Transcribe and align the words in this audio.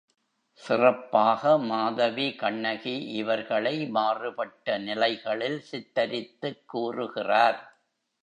சிறப்பாக 0.59 1.57
மாதவி 1.63 2.35
கண்ணகி 2.35 2.93
இவர்களை 3.11 3.73
மாறுபட்ட 3.89 4.77
நிலைகளில் 4.79 5.59
சித்திரித்துக் 5.61 6.63
கூறுகிறார். 6.67 7.59